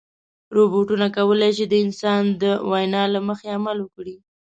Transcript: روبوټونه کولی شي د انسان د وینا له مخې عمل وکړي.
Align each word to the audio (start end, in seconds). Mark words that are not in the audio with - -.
روبوټونه 0.55 1.07
کولی 1.17 1.51
شي 1.57 1.65
د 1.69 1.73
انسان 1.85 2.23
د 2.41 2.43
وینا 2.71 3.03
له 3.13 3.19
مخې 3.27 3.47
عمل 3.57 3.77
وکړي. 3.81 4.15